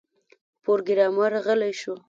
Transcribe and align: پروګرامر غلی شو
پروګرامر 0.63 1.33
غلی 1.45 1.71
شو 1.81 1.93